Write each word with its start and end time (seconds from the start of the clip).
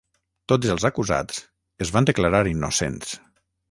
Tots 0.53 0.71
els 0.75 0.85
acusats 0.91 1.43
es 1.87 1.95
van 1.99 2.11
declarar 2.13 2.45
innocents. 2.57 3.19